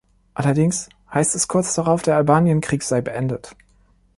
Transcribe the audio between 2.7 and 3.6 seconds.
sei beendet.